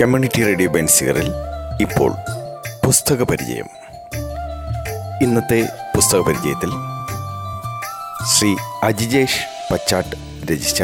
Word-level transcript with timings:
Community 0.00 0.42
radio 0.42 0.70
ബെൻസിയറിൽ 0.70 1.32
ഇപ്പോൾ 1.80 2.12
പുസ്തക 2.84 3.22
പരിചയം. 3.22 3.68
ഇന്നത്തെ 5.22 5.68
പുസ്തക 5.94 6.18
പരിചയത്തിൽ 6.18 6.70
ശ്രീ 8.26 8.56
അജിജേഷ് 8.82 9.40
പച്ചാട്ട് 9.72 10.16
രചിച്ച 10.44 10.82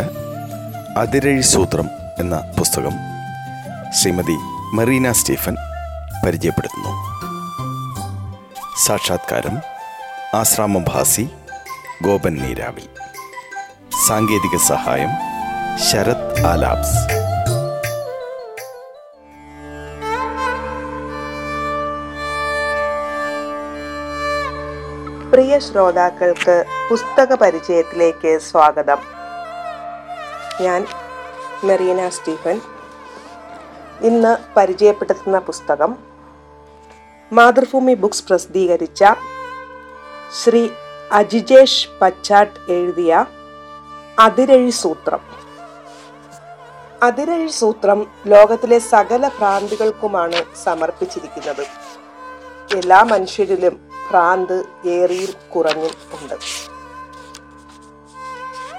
അതിരഴി 0.98 1.40
സൂത്രം 1.40 1.88
എന്ന 2.18 2.36
പുസ്തകം 2.58 2.92
ശ്രീമതി 3.92 4.36
മെറീന 4.74 5.12
സ്റ്റീഫൻ 5.12 5.56
പരിചയപ്പെടുത്തുന്നു. 6.26 6.92
സാക്ഷാത്കാരം 8.86 9.58
ആശ്രാമഭാസി 10.34 11.28
ഗോപൻ 12.02 12.34
നീരാവിൽ 12.34 12.88
സാങ്കേതിക 14.08 14.58
സഹായം 14.68 15.10
ശരത് 15.90 16.46
ആലാബ്സ്. 16.46 17.23
പ്രിയ 25.34 25.58
ശ്രോതാക്കൾക്ക് 25.58 26.64
പുസ്തക 26.90 27.34
പരിചയത്തിലേക്ക് 27.34 28.38
സ്വാഗതം. 28.38 28.98
ഞാൻ 30.60 30.86
മെറീന 31.64 32.08
സ്റ്റീഫൻ. 32.08 32.60
ഇന്ന് 34.00 34.36
പരിചയപ്പെടുത്തുന്ന 34.56 35.38
പുസ്തകം 35.38 35.96
മാതൃഭൂമി 37.32 37.94
ബുക്സ് 37.94 38.24
പ്രസിദ്ധീകരിച്ച 38.24 39.04
ശ്രീ 40.42 40.68
അജിജേഷ് 41.12 41.88
പച്ചാട്ട് 42.02 42.72
എഴുതിയ 42.72 43.26
അതിരഴി 44.18 44.70
സൂത്രം. 44.70 45.20
അതിരഴി 47.02 47.46
സൂത്രം 47.46 48.06
ലോകത്തിലെ 48.26 48.78
സകല 48.78 49.28
ഭ്രാന്തികൾക്കുമാണ് 49.28 50.44
സമർപ്പിച്ചിരിക്കുന്നത്. 50.64 51.66
എല്ലാ 52.76 53.02
മനുഷ്യരിലും 53.02 53.93
ഭ്രാന്ത് 54.10 54.64
ഏറിയും 54.88 55.32
കുറഞ്ഞും 55.56 55.94
ഉണ്ട്. 56.20 56.34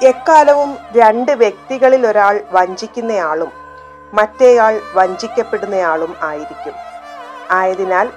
എക്കാലവും 0.05 0.77
രണ്ട് 0.95 1.31
വ്യക്തികളിൽ 1.31 2.07
ഒരാൾ 2.07 2.41
വഞ്ചിക്കുന്നയാളും 2.51 3.51
മറ്റേയാൾ 4.13 4.81
വഞ്ചിക്കപ്പെടുന്നയാളും 4.93 6.15
ആയിരിക്കും. 6.21 6.73
ആയതിനാൽ 7.51 8.09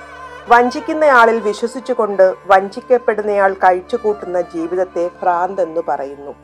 വഞ്ചിക്കുന്നയാളിൽ 0.48 1.40
വിശ്വസിച്ചുകൊണ്ട് 1.40 2.34
വഞ്ചിക്കപ്പെടുന്നയാൾ 2.46 3.52
കഴിച്ചുകൂട്ടുന്ന 3.52 4.40
ജീവിതത്തെ 4.40 5.10
ഭ്രാന്ത് 5.22 5.62
എന്ന് 5.62 5.80
പറയുന്നു. 5.88 6.34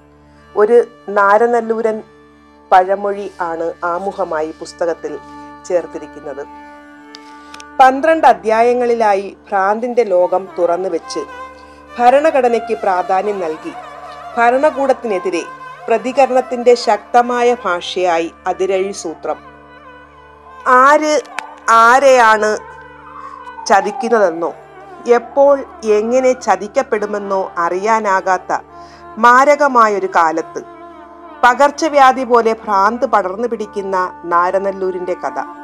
ഒരു 0.56 0.84
നാരനല്ലൂരൻ 1.08 2.02
പഴമൊഴി 2.72 3.32
ആണ് 3.40 3.72
ആമുഖമായി 3.84 4.54
പുസ്തകത്തിൽ 4.58 5.18
ചേർത്തിരിക്കുന്നത്. 5.66 6.46
പന്ത്രണ്ട് 7.80 8.26
അധ്യായങ്ങളിലായി 8.26 9.36
ഭ്രാന്തിന്റെ 9.48 10.04
ലോകം 10.04 10.48
തുറന്നു 10.58 10.88
വെച്ച് 10.88 11.22
ഭരണഘടനയ്ക്ക് 11.98 12.74
പ്രാധാന്യം 12.82 13.40
നൽകി. 13.40 13.72
ഭരണകൂടത്തിനെതിരെ 14.36 15.42
പ്രതികരണത്തിന്റെ 15.88 16.74
ശക്തമായ 16.74 17.56
ഭാഷയായി 17.64 18.28
അതിരഴി 18.46 18.92
സൂത്രം. 18.92 19.38
ആര് 20.66 21.14
ആരെയാണ് 21.70 22.50
ചതിക്കുന്നതെന്നോ 23.66 24.52
എപ്പോൾ 25.18 25.64
എങ്ങനെ 25.84 26.32
ചതിക്കപ്പെടുമെന്നോ 26.32 27.52
അറിയാനാകാത്ത 27.58 28.52
മാരകമായൊരു 29.16 30.08
കാലത്ത് 30.16 30.60
പകർച്ചവ്യാധി 31.42 32.24
പോലെ 32.24 32.52
ഭ്രാന്ത് 32.52 33.06
പടർന്നു 33.06 33.48
പിടിക്കുന്ന 33.48 33.96
നാരനല്ലൂരിന്റെ 34.24 35.16
കഥ. 35.24 35.63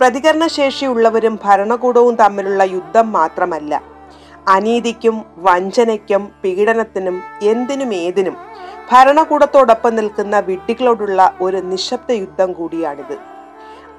പ്രതികരണശേഷിയുള്ളവരും 0.00 1.38
ഭരണകൂടവും 1.44 2.14
തമ്മിലുള്ള 2.14 2.62
യുദ്ധം 2.62 3.12
മാത്രമല്ല. 3.12 3.82
അനീതിക്കും 4.48 5.24
വഞ്ചനയ്ക്കും 5.36 6.32
പീഡനത്തിനും 6.44 7.22
എന്തിനും 7.42 7.94
ഏതിനും 7.94 8.36
ഭരണകൂടത്തോടൊപ്പം 8.92 9.96
നിൽക്കുന്ന 9.96 10.38
വിഡ്ഢികളോടുള്ള 10.38 11.34
ഒരു 11.40 11.56
നിശബ്ദ 11.56 12.12
യുദ്ധം 12.12 12.52
കൂടിയാണിത്. 12.52 13.18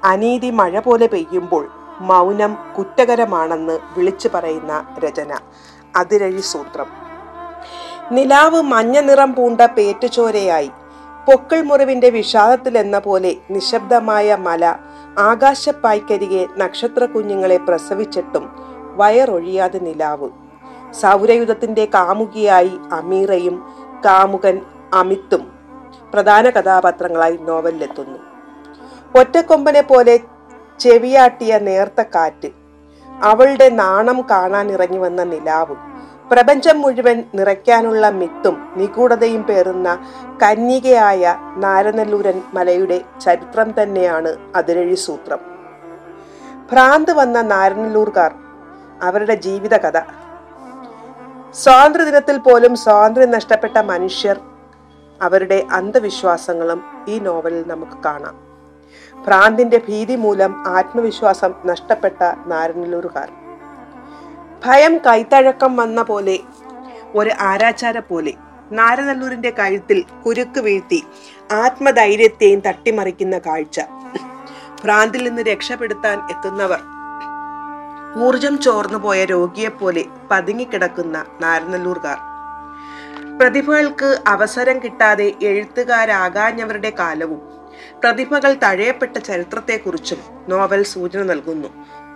അനീതി 0.04 0.50
മഴ 0.50 0.78
പോലെ 0.78 1.06
പെയ്യുമ്പോൾ 1.06 1.70
മൗനം 2.00 2.58
കുറ്റകരമാണെന്ന് 2.78 3.78
വിളിച്ചു 3.96 4.28
പറയുന്ന 4.34 4.86
രചന. 4.98 5.38
അതിരഴി 5.96 6.40
സൂത്രം. 6.40 6.86
നിലാവ് 8.12 8.62
മഞ്ഞ 8.62 9.00
നിറം 9.00 9.34
പൂണ്ട 9.34 9.60
പേറ്റുചോരയായി. 9.60 10.70
പൊക്കിൾ 11.26 11.62
മുറിവിന്റെ 11.62 12.10
വിഷാദത്തിൽ 12.10 12.78
എന്ന 12.78 12.98
പോലെ 12.98 13.36
നിശബ്ദമായ 13.50 14.34
മല 14.34 14.74
ആകാശപ്പായ്ക്കരികെ 15.18 16.48
നക്ഷത്ര 16.58 17.04
കുഞ്ഞുങ്ങളെ 17.04 17.56
പ്രസവിച്ചിട്ടും 17.56 18.52
വയറൊഴിയാതെ 18.96 19.78
നിലാവ്. 19.78 20.28
സൗരയുധത്തിന്റെ 20.90 21.84
കാമുകിയായി 21.84 22.72
അമീറയും 22.92 23.74
കാമുകൻ 24.04 24.60
അമിത്തും 24.94 25.52
പ്രധാന 26.14 26.50
കഥാപാത്രങ്ങളായി 26.50 27.36
നോവലിലെത്തുന്നു. 27.36 28.18
ഒറ്റക്കൊമ്പനെ 29.18 29.80
പോലെ 29.80 30.20
ചെവിയാട്ടിയ 30.80 31.58
നേർത്ത 31.58 32.02
കാറ്റ് 32.02 32.48
അവളുടെ 33.22 33.68
നാണം 33.68 34.26
കാണാൻ 34.30 34.72
ഇറങ്ങി 34.72 34.98
വന്ന 34.98 35.24
നിലാവ് 35.24 35.76
പ്രപഞ്ചം 36.32 36.80
മുഴുവൻ 36.80 37.24
നിറയ്ക്കാനുള്ള 37.34 38.10
മിത്തും 38.10 38.68
നിഗൂഢതയും 38.76 39.42
പേറുന്ന 39.42 39.88
കന്യകയായ 40.42 41.36
നാരനല്ലൂരൻ 41.56 42.42
മലയുടെ 42.54 43.00
ചരിത്രം 43.20 43.82
തന്നെയാണ് 43.82 44.36
അതിരഴി 44.54 44.94
സൂത്രം. 44.94 45.40
ഭ്രാന്ത് 46.72 47.12
വന്ന 47.12 47.40
നാരനല്ലൂർക്കാർ 47.40 48.32
അവരുടെ 49.02 49.34
ജീവിതകഥ. 49.34 49.98
സ്വാതന്ത്ര്യദിനത്തിൽ 51.54 52.38
പോലും 52.38 52.76
സ്വാതന്ത്ര്യം 52.76 53.30
നഷ്ടപ്പെട്ട 53.30 53.78
മനുഷ്യർ 53.78 54.40
അവരുടെ 55.22 55.66
അന്ധവിശ്വാസങ്ങളും 55.72 56.82
ഈ 57.08 57.18
നോവലിൽ 57.18 57.68
നമുക്ക് 57.68 57.98
കാണാം. 58.04 58.36
ഭ്രാന്തിന്റെ 59.26 59.80
ഭീതി 59.88 60.16
മൂലം 60.16 60.68
ആത്മവിശ്വാസം 60.68 61.54
നഷ്ടപ്പെട്ട 61.66 62.22
നാരനല്ലൂർക്കാർ. 62.46 63.41
ഭയം 64.66 64.98
കൈത്തഴക്കം 64.98 65.76
വന്ന 65.76 66.02
പോലെ 66.02 66.38
ഒരു 67.14 67.30
ആരാചാര 67.40 67.98
പോലെ 67.98 68.34
നാരനല്ലൂരിന്റെ 68.72 69.50
കഴുത്തിൽ 69.50 70.04
കുരുക്ക് 70.26 70.60
വീഴ്ത്തി 70.60 71.04
ആത്മധൈര്യത്തെയും 71.52 72.60
തട്ടിമറിക്കുന്ന 72.60 73.38
കാഴ്ച. 73.38 73.80
ഭ്രാന്തിൽ 74.84 75.28
നിന്ന് 75.28 75.42
രക്ഷപ്പെടുത്താൻ 75.42 76.30
എത്തുന്നവർ. 76.30 76.80
ഊർജം 78.24 78.58
ചോർന്നുപോയ 78.58 79.24
രോഗിയെപ്പോലെ 79.24 80.04
പതുങ്ങിക്കിടക്കുന്ന 80.30 81.24
നാരനല്ലൂർകാർ. 81.40 82.18
പ്രതിഭകൾക്ക് 83.38 84.22
അവസരം 84.26 84.78
കിട്ടാതെ 84.78 85.32
എഴുത്തുകാരാകാഞ്ഞവരുടെ 85.42 86.90
കാലവും 86.90 87.40
പ്രതിഭകൾ 88.02 88.54
തഴയപ്പെട്ട 88.54 89.18
ചരിത്രത്തെക്കുറിച്ചും 89.18 90.18
നോവൽ 90.48 90.82
സൂചന 90.82 91.22
നൽകുന്നു. 91.22 91.68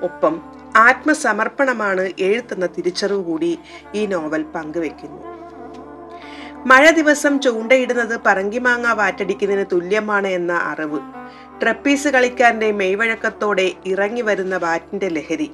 ഒപ്പം 0.04 0.55
ആത്മസമർപ്പണമാണ് 0.76 2.10
എഴുത്തെന്ന 2.18 2.66
തിരിച്ചറിവ് 2.66 3.24
കൂടി 3.24 3.58
ഈ 3.94 4.06
നോവൽ 4.06 4.42
പങ്കുവെക്കുന്നു. 4.42 5.36
മഴ 6.66 6.90
ദിവസം 6.90 7.40
ചൂണ്ടയിടുന്നത് 7.40 8.20
പറങ്കിമാങ്ങ 8.26 8.92
വാറ്റടിക്കുന്നതിന് 8.92 9.66
തുല്യമാണ് 9.72 10.26
എന്ന 10.26 10.52
അറിവ്. 10.52 11.00
ട്രപ്പീസ് 11.60 12.08
കളിക്കാരന്റെ 12.08 12.72
മെയ്വഴക്കത്തോടെ 12.72 13.72
ഇറങ്ങി 13.86 14.22
വരുന്ന 14.22 14.56
വാറ്റിന്റെ 14.56 15.08
ലഹരി. 15.08 15.50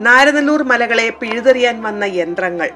നാരനല്ലൂർ 0.00 0.62
മലകളെ 0.62 1.10
പിഴുതെറിയാൻ 1.10 1.82
വന്ന 1.82 2.04
യന്ത്രങ്ങൾ. 2.04 2.70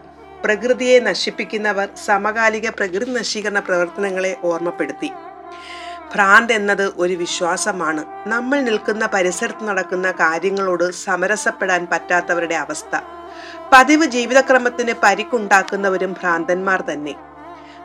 പ്രകൃതിയെ 0.45 1.01
നശിപ്പിക്കുന്നവർ 1.01 1.89
സമകാലിക 2.05 2.71
പ്രകൃതി 2.71 3.11
നശീകരണ 3.11 3.59
പ്രവർത്തനങ്ങളെ 3.59 4.37
ഓർമ്മപ്പെടുത്തി. 4.45 5.11
ഭ്രാന്ത് 6.15 6.53
എന്നത് 6.53 6.93
ഒരു 6.97 7.13
വിശ്വാസമാണ്. 7.13 8.29
നമ്മൾ 8.29 8.61
നിൽക്കുന്ന 8.61 9.07
പരിസരത്ത് 9.07 9.69
നടക്കുന്ന 9.69 10.11
കാര്യങ്ങളോട് 10.11 10.93
സമരസപ്പെടാൻ 10.93 11.87
പറ്റാത്തവരുടെ 11.93 12.55
അവസ്ഥ. 12.55 13.01
പതിവ് 13.73 14.07
ജീവിതക്രമത്തിന് 14.07 14.95
പരിക്കുണ്ടാക്കുന്നവരും 15.03 16.13
ഭ്രാന്തന്മാർ 16.13 16.81
തന്നെ. 16.81 17.15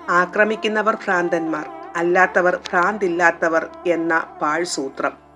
ആക്രമിക്കുന്നവർ 0.10 0.96
ഭ്രാന്തന്മാർ 0.96 1.66
അല്ലാത്തവർ 1.96 2.56
ഭ്രാന്തില്ലാത്തവർ 2.56 3.70
എന്ന 3.88 4.28
പാഴ്സൂത്രം. 4.42 5.28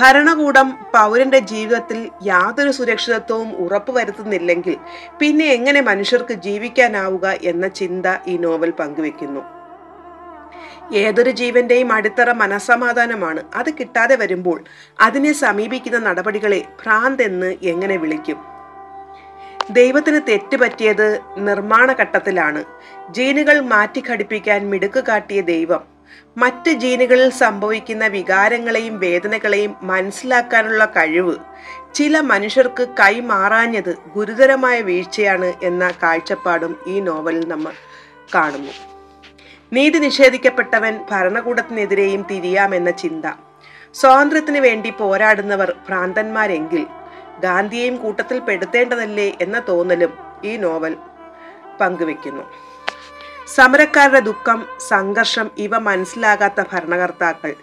ഭരണകൂടം 0.00 0.70
പൗരന്റെ 0.70 1.38
ജീവിതത്തിൽ 1.38 2.10
യാതൊരു 2.22 2.70
സുരക്ഷിതത്വവും 2.70 3.56
ഉറപ്പുവരുത്തുന്നില്ലെങ്കിൽ 3.56 4.76
പിന്നെ 5.18 5.44
എങ്ങനെ 5.44 5.80
മനുഷ്യർക്ക് 5.80 6.32
ജീവിക്കാനാവുക 6.32 7.26
എന്ന 7.42 7.68
ചിന്ത 7.68 8.06
ഈ 8.26 8.36
നോവൽ 8.38 8.70
പങ്കുവെക്കുന്നു. 8.70 9.53
ഏതൊരു 10.92 11.30
ജീവന്റെയും 11.30 11.92
അടിത്തറ 11.92 12.32
മനസമാധാനമാണ് 12.32 13.42
അത് 13.54 13.70
കിട്ടാതെ 13.70 14.16
വരുമ്പോൾ 14.16 14.64
അതിനെ 15.00 15.32
സമീപിക്കുന്ന 15.32 15.98
നടപടികളെ 15.98 16.62
ഭ്രാന്ത് 16.82 17.22
എന്ന് 17.22 17.56
എങ്ങനെ 17.62 17.96
വിളിക്കും? 17.96 18.44
ദൈവത്തിന് 19.70 20.20
തെറ്റ് 20.28 20.56
പറ്റിയത് 20.56 21.20
നിർമ്മാണ 21.38 21.92
ഘട്ടത്തിലാണ്. 21.92 22.64
ജീനുകൾ 23.10 23.60
മാറ്റിഘടിപ്പിക്കാൻ 23.60 24.70
മിടുക്ക് 24.70 25.04
കാട്ടിയ 25.04 25.40
ദൈവം. 25.40 25.80
മറ്റ് 26.38 26.70
ജീനുകളിൽ 26.70 27.30
സംഭവിക്കുന്ന 27.30 28.06
വികാരങ്ങളെയും 28.06 28.98
വേദനകളെയും 28.98 29.76
മനസ്സിലാക്കാനുള്ള 29.82 30.84
കഴിവ്. 30.84 31.36
ചില 31.94 32.20
മനുഷ്യർക്ക് 32.20 32.88
കൈമാറാഞ്ഞത് 32.88 33.96
ഗുരുതരമായ 34.16 34.80
വീഴ്ചയാണ് 34.80 35.52
എന്ന 35.62 35.92
കാഴ്ചപ്പാടും 36.02 36.76
ഈ 36.86 37.00
നോവലിൽ 37.00 37.48
നമ്മൾ 37.48 37.72
കാണുന്നു. 38.34 38.93
നീതി 39.74 39.98
നിഷേധിക്കപ്പെട്ടവൻ 39.98 40.94
ഭരണകൂടത്തിനെതിരെയും 41.10 42.22
തിരിയാമെന്ന 42.30 42.90
ചിന്ത. 43.02 43.26
സ്വാതന്ത്ര്യത്തിന് 44.00 44.60
വേണ്ടി 44.66 44.90
പോരാടുന്നവർ 44.90 45.70
ഭ്രാന്തന്മാരെങ്കിൽ 45.86 46.82
ഗാന്ധിയെയും 47.44 47.96
കൂട്ടത്തിൽ 48.02 48.38
പെടുത്തേണ്ടതല്ലേ 48.38 49.28
എന്ന 49.40 49.56
തോന്നലും 49.68 50.12
ഈ 50.44 50.56
നോവൽ 50.64 50.94
പങ്കുവെക്കുന്നു. 51.80 52.44
സമരക്കാരുടെ 53.56 54.20
ദുഃഖം 54.28 54.58
സംഘർഷം 54.88 55.50
ഇവ 55.58 55.78
മനസ്സിലാകാത്ത 55.88 56.60
ഭരണകർത്താക്കൾ. 56.72 57.54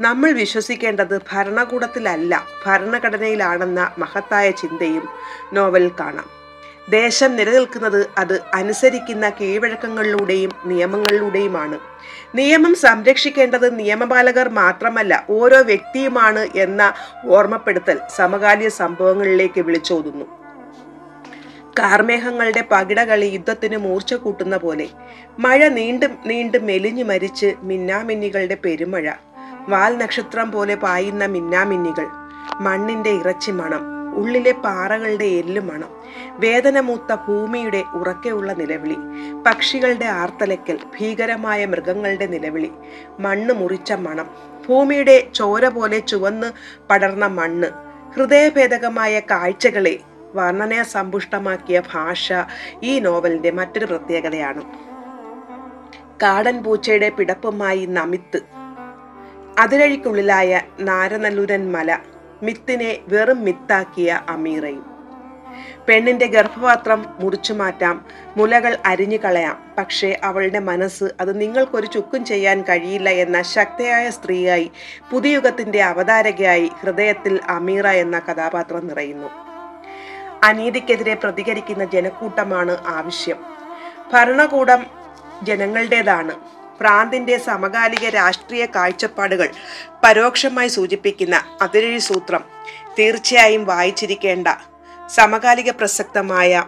നമ്മൾ 0.00 0.30
വിശ്വസിക്കേണ്ടത് 0.42 1.16
ഭരണകൂടത്തിലല്ല 1.30 2.32
ഭരണഘടനയിലാണെന്ന 2.66 3.80
മഹത്തായ 3.98 4.46
ചിന്തയും 4.62 5.04
നോവലിൽ 5.56 5.92
കാണാം. 6.00 6.28
ദേശം 6.88 7.36
നിലനിൽക്കുന്നത് 7.36 8.10
അത് 8.18 8.40
അനുസരിക്കുന്ന 8.54 9.28
കീഴ്വഴക്കങ്ങളിലൂടെയും 9.28 10.50
നിയമങ്ങളിലൂടെയുമാണ്. 10.64 11.78
നിയമം 12.34 12.74
സംരക്ഷിക്കേണ്ടത് 12.74 13.78
നിയമപാലകർ 13.78 14.48
മാത്രമല്ല 14.48 15.24
ഓരോ 15.30 15.62
വ്യക്തിയുമാണ് 15.62 16.48
എന്ന 16.54 16.94
ഓർമ്മപ്പെടുത്തൽ 17.24 17.98
സമകാലിക 18.16 18.68
സംഭവങ്ങളിലേക്ക് 18.68 19.60
വിളിച്ചോതുന്നു. 19.60 20.24
കാർമേഹങ്ങളുടെ 21.78 22.64
പകിടകളി 22.70 23.26
യുദ്ധത്തിന് 23.26 23.76
മൂർച്ച 23.76 24.14
കൂട്ടുന്ന 24.14 24.56
പോലെ 24.56 24.88
മഴ 25.38 25.68
നീണ്ടും 25.68 26.18
നീണ്ടും 26.26 26.66
മെലിഞ്ഞു 26.66 27.04
മരിച്ച് 27.04 27.54
മിന്നാമിന്നികളുടെ 27.62 28.56
പെരുമഴ 28.64 29.10
വാൽ 29.68 29.98
നക്ഷത്രം 29.98 30.52
പോലെ 30.52 30.74
പായുന്ന 30.74 31.26
മിന്നാമിന്നികൾ 31.26 32.06
മണ്ണിന്റെ 32.60 33.10
ഇറച്ചി 33.10 33.50
മണം 33.50 34.01
ഉള്ളിലെ 34.12 34.52
പാറകളുടെ 34.52 35.24
എല്ലുമണം 35.24 35.88
വേദനമൂത്ത 36.30 37.14
ഭൂമിയുടെ 37.14 37.84
ഉറക്കെയുള്ള 37.94 38.52
നിലവിളി. 38.52 38.96
പക്ഷികളുടെ 39.46 40.06
ആർത്തലക്കൽ 40.06 40.78
ഭീകരമായ 41.00 41.66
മൃഗങ്ങളുടെ 41.66 42.26
നിലവിളി. 42.26 42.70
മണ്ണ് 43.20 43.54
മുറിച്ച 43.54 43.92
മണം. 43.92 44.30
ഭൂമിയുടെ 44.68 45.28
ചോര 45.34 45.68
പോലെ 45.68 45.98
ചുവന്ന് 45.98 46.52
പടർന്ന 46.90 47.26
മണ്ണ്. 47.26 47.66
ഹൃദയഭേദകമായ 48.14 49.20
കാഴ്ചകളെ 49.20 49.98
വർണന 50.34 50.82
സമ്പുഷ്ടമാക്കിയ 50.82 51.82
ഭാഷ 51.92 52.32
ഈ 52.82 52.98
നോവലിന്റെ 52.98 53.50
മറ്റൊരു 53.50 53.84
പ്രത്യേകതയാണ്. 53.84 54.62
കാടൻ 56.22 56.62
പൂച്ചയുടെ 56.62 57.08
പിടപ്പുമായി 57.08 57.86
നമിത്ത്. 57.86 58.40
അതിരഴിക്കുള്ളിലായ 59.58 60.60
നാരനല്ലൂരൻ 60.80 61.72
മല. 61.72 61.98
മിത്തിനെ 62.42 62.98
വെറും 63.08 63.44
മിത്താക്കിയ 63.44 64.20
അമീറയും. 64.28 64.92
പെണ്ണിന്റെ 65.88 66.26
ഗർഭപാത്രം 66.26 67.06
മുറിച്ചു 67.20 67.52
മാറ്റാം 67.52 68.04
മുലകൾ 68.36 68.78
അരിഞ്ഞു 68.86 69.16
കളയാം. 69.16 69.74
പക്ഷേ 69.78 70.20
അവളുടെ 70.24 70.58
മനസ്സ് 70.58 71.04
അത് 71.20 71.40
നിങ്ങൾക്കൊരു 71.40 71.86
ചുക്കും 71.86 72.24
ചെയ്യാൻ 72.24 72.62
കഴിയില്ല 72.62 73.10
എന്ന 73.10 73.42
ശക്തയായ 73.42 74.10
സ്ത്രീയായി 74.10 74.70
പുതിയുഗത്തിന്റെ 75.10 75.82
അവതാരകയായി 75.82 76.70
ഹൃദയത്തിൽ 76.80 77.40
അമീറ 77.48 77.86
എന്ന 77.86 78.18
കഥാപാത്രം 78.18 78.86
നിറയുന്നു. 78.86 79.28
അനീതിക്കെതിരെ 80.44 81.14
പ്രതികരിക്കുന്ന 81.14 81.84
ജനക്കൂട്ടമാണ് 81.84 82.78
ആവശ്യം. 82.86 83.36
ഭരണകൂടം 84.12 84.86
ജനങ്ങളുടേതാണ്. 85.42 86.51
പ്രാന്തിന്റെ 86.80 87.38
സമകാലിക 87.38 88.08
രാഷ്ട്രീയ 88.08 88.66
കാഴ്ചപ്പാടുകൾ 88.66 89.48
പരോക്ഷമായി 90.04 90.68
സൂചിപ്പിക്കുന്ന 90.68 91.44
അതിരഴി 91.62 91.98
സൂത്രം 91.98 92.44
തീർച്ചയായും 92.98 93.64
വായിച്ചിരിക്കേണ്ട 93.64 94.48
സമകാലിക 95.08 95.70
പ്രസക്തമായ 95.70 96.64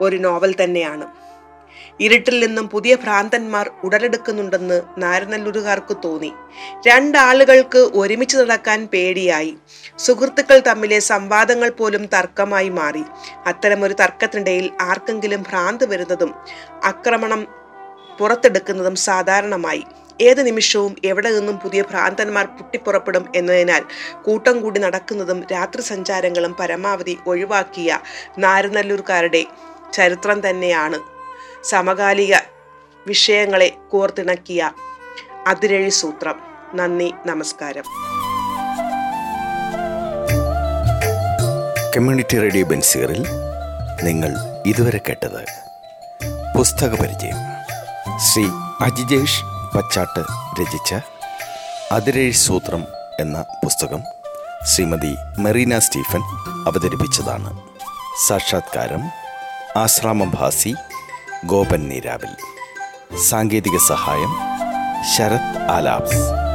ഒരു 0.00 0.16
നോവൽ 0.16 0.54
തന്നെയാണ്. 0.64 1.20
ഇരുട്ടിൽ 2.00 2.46
നിന്നും 2.46 2.68
പുതിയ 2.68 2.94
ഭ്രാന്തന്മാർ 2.94 3.70
ഉടലെടുക്കുന്നുണ്ടെന്ന് 3.84 4.82
നാരനല്ലൂരുകാർക്ക് 4.98 5.96
തോന്നി. 6.04 6.32
രണ്ടാളുകൾക്ക് 6.86 7.78
ഒരുമിച്ച് 7.78 8.36
നടക്കാൻ 8.36 8.86
പേടിയായി. 8.86 9.56
സുഹൃത്തുക്കൾ 9.98 10.58
തമ്മിലെ 10.66 10.98
സംവാദങ്ങൾ 10.98 11.70
പോലും 11.70 12.06
തർക്കമായി 12.06 12.68
മാറി. 12.68 13.04
അത്തരമൊരു 13.46 13.92
തർക്കത്തിനിടയിൽ 13.92 14.70
ആർക്കെങ്കിലും 14.80 15.42
ഭ്രാന്ത് 15.42 15.88
വരുന്നതും 15.90 16.34
ആക്രമണം 16.84 17.59
പുറത്തെടുക്കുന്നതും 18.20 18.94
സാധാരണമായി. 18.94 19.84
ഏത് 20.20 20.46
നിമിഷവും 20.46 20.96
എവിടെ 21.04 21.30
നിന്നും 21.30 21.58
പുതിയ 21.58 21.82
ഭ്രാന്തന്മാർ 21.82 22.46
പൊട്ടിപ്പുറപ്പെടും 22.46 23.32
എന്നതിനാൽ 23.36 23.82
കൂട്ടം 24.22 24.60
കൂടി 24.60 24.80
നടക്കുന്നതും 24.80 25.46
രാത്രി 25.52 25.82
സഞ്ചാരങ്ങളും 25.82 26.54
പരമാവധി 26.54 27.18
ഒഴിവാക്കിയ 27.26 27.98
നാരനല്ലൂർക്കാരുടെ 28.38 29.44
ചരിത്രം 29.92 30.48
തന്നെയാണ്. 30.48 30.98
സമകാലിക 31.64 32.34
വിഷയങ്ങളെ 33.06 33.72
കോർത്തിണക്കിയ 33.90 34.72
അതിരഴി 35.46 35.88
സൂത്രം. 35.88 36.40
നന്ദി 36.74 37.12
നമസ്കാരം. 37.26 37.82
കമ്മ്യൂണിറ്റി 41.96 42.38
റേഡിയോ 42.40 42.66
ബെൻസിയറിൽ 42.66 43.26
നിങ്ങൾ 44.02 44.32
ഇതുവരെ 44.66 44.98
കേട്ടത് 44.98 45.42
പുസ്തക 46.58 47.02
പരിചയം. 47.02 47.49
ശ്രീ 48.20 48.44
അജിജേഷ് 48.80 49.44
പച്ചാട്ട് 49.76 50.20
രചിച്ച 50.60 50.94
അതിരേഴ് 51.92 52.32
സൂത്രം 52.32 52.84
എന്ന 53.20 53.40
പുസ്തകം 53.40 54.00
ശ്രീമതി 54.64 55.16
മെറീന 55.38 55.78
സ്റ്റീഫൻ 55.78 56.22
അവതരിപ്പിച്ചതാണ്. 56.66 57.62
സാക്ഷാത്കാരം 58.28 59.02
ആശ്രാമം 59.76 60.30
ഭാസി 60.30 60.74
ഗോപൻ 61.46 61.88
നീരാവിൽ. 61.88 62.32
സാങ്കേതിക 63.18 63.78
സഹായം 63.88 64.36
ശരത് 65.16 65.70
ആലാബ്സ്. 65.70 66.49